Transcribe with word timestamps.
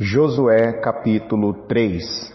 Josué 0.00 0.74
capítulo 0.74 1.66
3 1.66 2.32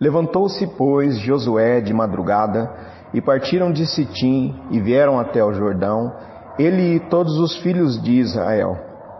Levantou-se, 0.00 0.64
pois, 0.78 1.18
Josué 1.18 1.80
de 1.80 1.92
madrugada, 1.92 2.70
e 3.12 3.20
partiram 3.20 3.72
de 3.72 3.84
Sitim, 3.84 4.54
e 4.70 4.80
vieram 4.80 5.18
até 5.18 5.44
o 5.44 5.52
Jordão, 5.52 6.12
ele 6.56 6.94
e 6.94 7.00
todos 7.00 7.36
os 7.36 7.56
filhos 7.56 8.00
de 8.00 8.12
Israel, 8.12 8.76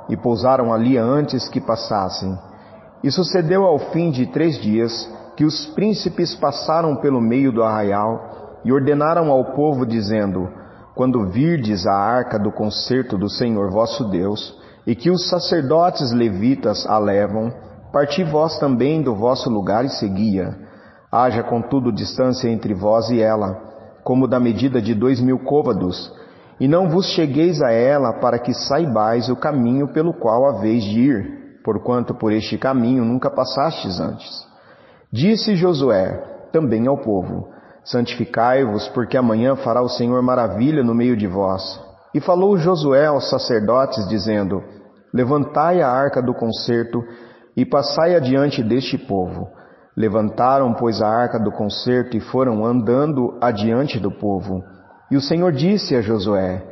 e 0.08 0.16
pousaram 0.16 0.72
ali 0.72 0.96
antes 0.96 1.48
que 1.48 1.60
passassem. 1.60 2.32
E 3.02 3.10
sucedeu 3.10 3.64
ao 3.64 3.80
fim 3.90 4.12
de 4.12 4.26
três 4.26 4.56
dias, 4.60 5.12
que 5.36 5.44
os 5.44 5.66
príncipes 5.74 6.32
passaram 6.36 6.94
pelo 6.94 7.20
meio 7.20 7.50
do 7.50 7.60
arraial, 7.60 8.60
e 8.64 8.72
ordenaram 8.72 9.32
ao 9.32 9.46
povo, 9.46 9.84
dizendo, 9.84 10.48
Quando 10.94 11.28
virdes 11.28 11.84
a 11.88 11.94
arca 11.94 12.38
do 12.38 12.52
concerto 12.52 13.18
do 13.18 13.28
Senhor 13.28 13.68
vosso 13.68 14.04
Deus, 14.04 14.56
e 14.86 14.94
que 14.94 15.10
os 15.10 15.28
sacerdotes 15.28 16.12
levitas 16.12 16.86
a 16.86 16.96
levam, 16.96 17.52
Parti 17.92 18.22
vós 18.22 18.58
também 18.58 19.02
do 19.02 19.14
vosso 19.14 19.50
lugar 19.50 19.84
e 19.84 19.88
seguia. 19.88 20.56
Haja, 21.10 21.42
contudo, 21.42 21.90
distância 21.90 22.48
entre 22.48 22.72
vós 22.72 23.10
e 23.10 23.20
ela, 23.20 23.60
como 24.04 24.28
da 24.28 24.38
medida 24.38 24.80
de 24.80 24.94
dois 24.94 25.20
mil 25.20 25.40
côvados, 25.40 26.12
e 26.60 26.68
não 26.68 26.88
vos 26.88 27.06
chegueis 27.06 27.60
a 27.60 27.72
ela 27.72 28.12
para 28.12 28.38
que 28.38 28.54
saibais 28.54 29.28
o 29.28 29.34
caminho 29.34 29.88
pelo 29.88 30.14
qual 30.14 30.46
haveis 30.46 30.84
de 30.84 31.00
ir, 31.00 31.60
porquanto 31.64 32.14
por 32.14 32.32
este 32.32 32.56
caminho 32.56 33.04
nunca 33.04 33.28
passastes 33.28 33.98
antes. 33.98 34.46
Disse 35.12 35.56
Josué 35.56 36.12
também 36.52 36.86
ao 36.86 36.98
povo: 36.98 37.48
Santificai-vos, 37.82 38.86
porque 38.88 39.16
amanhã 39.16 39.56
fará 39.56 39.82
o 39.82 39.88
Senhor 39.88 40.22
maravilha 40.22 40.84
no 40.84 40.94
meio 40.94 41.16
de 41.16 41.26
vós. 41.26 41.80
E 42.14 42.20
falou 42.20 42.56
Josué 42.56 43.06
aos 43.06 43.28
sacerdotes, 43.28 44.06
dizendo: 44.08 44.62
Levantai 45.12 45.82
a 45.82 45.88
arca 45.88 46.22
do 46.22 46.32
concerto 46.32 47.02
e 47.56 47.64
passai 47.64 48.14
adiante 48.14 48.62
deste 48.62 48.96
povo. 48.96 49.48
Levantaram, 49.96 50.72
pois, 50.74 51.02
a 51.02 51.08
arca 51.08 51.38
do 51.38 51.50
concerto 51.50 52.16
e 52.16 52.20
foram 52.20 52.64
andando 52.64 53.36
adiante 53.40 53.98
do 53.98 54.10
povo. 54.10 54.62
E 55.10 55.16
o 55.16 55.20
Senhor 55.20 55.52
disse 55.52 55.96
a 55.96 56.00
Josué: 56.00 56.62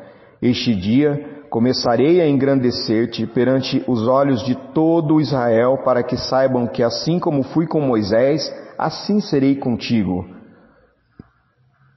Este 0.41 0.75
dia 0.75 1.39
começarei 1.51 2.21
a 2.21 2.29
engrandecer-te 2.29 3.27
perante 3.27 3.83
os 3.89 4.07
olhos 4.07 4.43
de 4.45 4.55
todo 4.73 5.21
Israel, 5.21 5.79
para 5.85 6.03
que 6.03 6.17
saibam 6.17 6.67
que 6.67 6.83
assim 6.83 7.19
como 7.19 7.43
fui 7.43 7.67
com 7.67 7.81
Moisés, 7.81 8.53
assim 8.79 9.21
serei 9.21 9.57
contigo. 9.57 10.25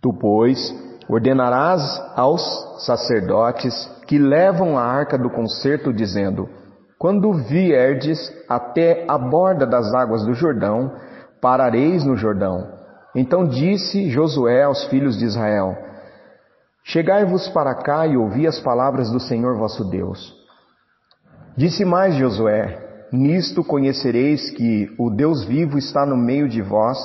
Tu, 0.02 0.12
pois, 0.20 0.74
ordenarás 1.08 1.82
aos 2.16 2.42
sacerdotes 2.86 3.74
que 4.08 4.18
levam 4.18 4.78
a 4.78 4.84
arca 4.84 5.18
do 5.18 5.30
concerto, 5.30 5.94
dizendo: 5.94 6.50
quando 7.02 7.34
vierdes 7.34 8.32
até 8.48 9.06
a 9.08 9.18
borda 9.18 9.66
das 9.66 9.92
águas 9.92 10.24
do 10.24 10.36
Jordão, 10.36 10.94
parareis 11.42 12.06
no 12.06 12.16
Jordão. 12.16 12.74
Então 13.16 13.44
disse 13.44 14.08
Josué 14.12 14.62
aos 14.62 14.86
filhos 14.86 15.18
de 15.18 15.26
Israel: 15.26 15.76
Chegai-vos 16.84 17.50
para 17.50 17.74
cá 17.74 18.06
e 18.06 18.16
ouvi 18.16 18.46
as 18.46 18.60
palavras 18.60 19.10
do 19.10 19.20
Senhor 19.20 19.58
vosso 19.58 19.84
Deus. 19.86 20.32
Disse 21.58 21.84
mais 21.84 22.14
Josué: 22.14 23.08
Nisto 23.12 23.64
conhecereis 23.64 24.52
que 24.52 24.88
o 25.00 25.10
Deus 25.10 25.44
vivo 25.44 25.80
está 25.80 26.06
no 26.06 26.16
meio 26.16 26.48
de 26.48 26.62
vós, 26.62 27.00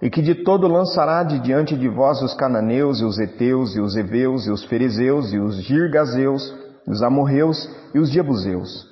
e 0.00 0.08
que 0.08 0.22
de 0.22 0.44
todo 0.44 0.68
lançará 0.68 1.24
de 1.24 1.40
diante 1.40 1.76
de 1.76 1.88
vós 1.88 2.22
os 2.22 2.34
cananeus 2.34 3.00
e 3.00 3.04
os 3.04 3.18
heteus 3.18 3.74
e 3.74 3.80
os 3.80 3.96
heveus 3.96 4.46
e 4.46 4.50
os 4.52 4.64
ferezeus 4.66 5.32
e 5.32 5.40
os 5.40 5.56
girgazeus, 5.56 6.54
os 6.86 7.02
amorreus 7.02 7.68
e 7.92 7.98
os 7.98 8.10
jebuseus 8.10 8.88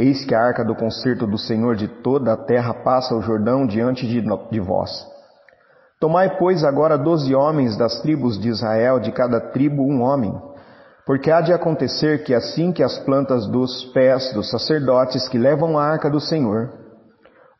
Eis 0.00 0.24
que 0.24 0.34
a 0.34 0.40
arca 0.42 0.64
do 0.64 0.74
concerto 0.74 1.26
do 1.26 1.36
Senhor 1.36 1.76
de 1.76 1.86
toda 1.86 2.32
a 2.32 2.36
terra 2.36 2.72
passa 2.72 3.14
o 3.14 3.20
Jordão 3.20 3.66
diante 3.66 4.08
de, 4.08 4.58
vós. 4.58 4.90
Tomai, 6.00 6.38
pois, 6.38 6.64
agora 6.64 6.96
doze 6.96 7.34
homens 7.34 7.76
das 7.76 8.00
tribos 8.00 8.40
de 8.40 8.48
Israel, 8.48 8.98
de 8.98 9.12
cada 9.12 9.38
tribo 9.38 9.82
um 9.82 10.00
homem, 10.00 10.32
porque 11.04 11.30
há 11.30 11.42
de 11.42 11.52
acontecer 11.52 12.24
que 12.24 12.32
assim 12.32 12.72
que 12.72 12.82
as 12.82 12.98
plantas 13.00 13.46
dos 13.46 13.92
pés 13.92 14.32
dos 14.32 14.48
sacerdotes 14.48 15.28
que 15.28 15.36
levam 15.36 15.78
a 15.78 15.84
arca 15.84 16.08
do 16.08 16.18
Senhor, 16.18 16.70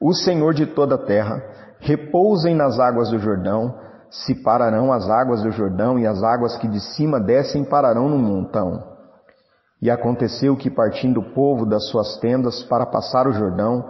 o 0.01 0.15
Senhor 0.15 0.55
de 0.55 0.65
toda 0.65 0.95
a 0.95 1.05
terra, 1.05 1.43
repousem 1.78 2.55
nas 2.55 2.81
águas 2.81 3.11
do 3.11 3.19
Jordão, 3.19 3.75
se 4.11 4.34
pararão 4.43 4.95
as 4.95 5.11
águas 5.11 5.43
do 5.43 5.51
Jordão 5.51 5.99
e 5.99 6.07
as 6.07 6.22
águas 6.22 6.57
que 6.57 6.67
de 6.67 6.81
cima 6.81 7.21
descem 7.21 7.65
pararão 7.65 8.09
no 8.09 8.19
montão. 8.19 8.90
E 9.81 9.91
aconteceu 9.91 10.57
que, 10.57 10.71
partindo 10.71 11.21
o 11.21 11.35
povo 11.35 11.65
das 11.65 11.89
suas 11.89 12.19
tendas 12.19 12.63
para 12.63 12.85
passar 12.85 13.27
o 13.27 13.33
Jordão, 13.33 13.85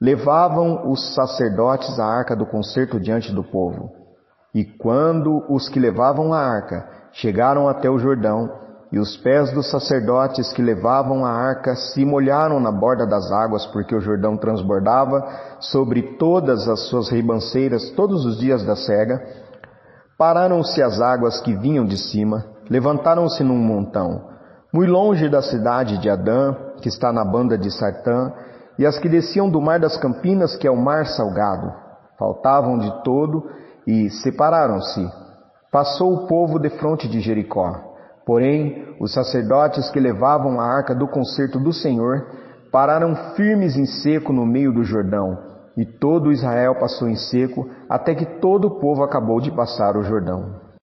levavam 0.00 0.90
os 0.90 1.14
sacerdotes 1.14 1.98
a 1.98 2.06
arca 2.06 2.36
do 2.36 2.46
concerto 2.46 2.98
diante 2.98 3.32
do 3.32 3.42
povo. 3.42 3.90
E 4.54 4.64
quando 4.64 5.44
os 5.48 5.68
que 5.68 5.80
levavam 5.80 6.32
a 6.32 6.38
arca 6.38 6.88
chegaram 7.12 7.68
até 7.68 7.90
o 7.90 7.98
Jordão, 7.98 8.60
e 8.92 8.98
os 8.98 9.16
pés 9.18 9.52
dos 9.52 9.70
sacerdotes 9.70 10.52
que 10.52 10.60
levavam 10.60 11.24
a 11.24 11.30
arca 11.30 11.76
se 11.76 12.04
molharam 12.04 12.58
na 12.58 12.72
borda 12.72 13.06
das 13.06 13.30
águas, 13.30 13.64
porque 13.66 13.94
o 13.94 14.00
Jordão 14.00 14.36
transbordava 14.36 15.28
sobre 15.60 16.16
todas 16.16 16.68
as 16.68 16.88
suas 16.88 17.08
ribanceiras 17.08 17.90
todos 17.90 18.24
os 18.24 18.38
dias 18.38 18.64
da 18.64 18.74
cega, 18.74 19.22
pararam-se 20.18 20.82
as 20.82 21.00
águas 21.00 21.40
que 21.40 21.54
vinham 21.54 21.84
de 21.84 21.96
cima, 21.96 22.44
levantaram-se 22.68 23.44
num 23.44 23.56
montão, 23.56 24.28
muito 24.72 24.90
longe 24.90 25.28
da 25.28 25.42
cidade 25.42 25.98
de 25.98 26.08
Adã, 26.08 26.54
que 26.80 26.88
está 26.88 27.12
na 27.12 27.24
banda 27.24 27.58
de 27.58 27.70
Sartã, 27.70 28.32
e 28.78 28.86
as 28.86 28.98
que 28.98 29.08
desciam 29.08 29.50
do 29.50 29.60
mar 29.60 29.80
das 29.80 29.96
Campinas, 29.96 30.56
que 30.56 30.66
é 30.66 30.70
o 30.70 30.76
mar 30.76 31.06
salgado. 31.06 31.72
Faltavam 32.18 32.78
de 32.78 33.02
todo 33.02 33.50
e 33.86 34.08
separaram-se. 34.10 35.06
Passou 35.72 36.14
o 36.14 36.26
povo 36.26 36.58
de 36.58 36.70
fronte 36.70 37.08
de 37.08 37.20
Jericó. 37.20 37.74
Porém, 38.24 38.96
os 39.00 39.12
sacerdotes 39.12 39.90
que 39.90 39.98
levavam 39.98 40.60
a 40.60 40.64
arca 40.64 40.94
do 40.94 41.08
concerto 41.08 41.58
do 41.58 41.72
Senhor 41.72 42.26
pararam 42.70 43.14
firmes 43.34 43.76
em 43.76 43.86
seco 43.86 44.32
no 44.32 44.46
meio 44.46 44.72
do 44.72 44.84
Jordão, 44.84 45.36
e 45.76 45.84
todo 45.84 46.30
Israel 46.30 46.76
passou 46.76 47.08
em 47.08 47.16
seco, 47.16 47.68
até 47.88 48.14
que 48.14 48.38
todo 48.40 48.66
o 48.66 48.80
povo 48.80 49.02
acabou 49.02 49.40
de 49.40 49.50
passar 49.50 49.96
o 49.96 50.02
Jordão. 50.02 50.69